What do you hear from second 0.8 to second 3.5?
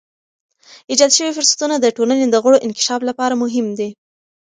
ایجاد شوی فرصتونه د ټولنې د غړو انکشاف لپاره